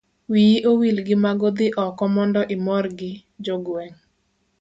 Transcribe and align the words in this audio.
wiyi 0.31 0.57
owil 0.71 0.97
gi 1.07 1.15
mago 1.23 1.47
dhi 1.57 1.67
oko 1.85 2.03
mondo 2.15 2.41
imor 2.55 2.85
gi 2.97 3.11
jo 3.45 3.55
gweng' 3.65 3.97